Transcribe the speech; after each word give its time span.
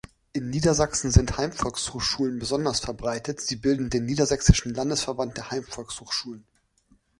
In 0.33 0.49
Niedersachsen 0.49 1.11
sind 1.11 1.37
Heimvolkshochschulen 1.37 2.39
besonders 2.39 2.79
verbreitet, 2.79 3.39
sie 3.39 3.55
bilden 3.55 3.91
den 3.91 4.05
Niedersächsischen 4.05 4.73
Landesverband 4.73 5.37
der 5.37 5.51
Heimvolkshochschulen. 5.51 6.43